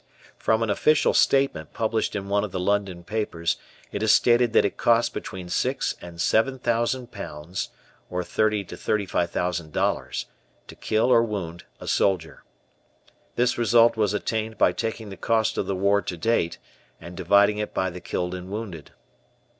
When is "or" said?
11.11-11.21